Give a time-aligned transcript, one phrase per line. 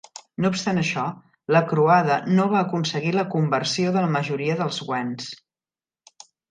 [0.43, 1.03] No obstant això,
[1.57, 5.33] la croada no va aconseguir la conversió de la majoria dels wends.